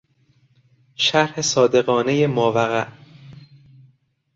[0.95, 2.87] شرح صادقانهی ماوقع